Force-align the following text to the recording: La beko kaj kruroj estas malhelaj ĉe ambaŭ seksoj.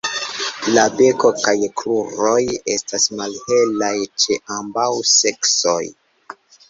La 0.75 0.85
beko 1.01 1.29
kaj 1.43 1.53
kruroj 1.81 2.39
estas 2.77 3.05
malhelaj 3.19 3.93
ĉe 4.25 4.39
ambaŭ 4.57 4.89
seksoj. 5.11 5.81